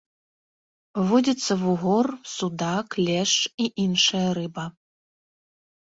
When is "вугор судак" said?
1.63-2.87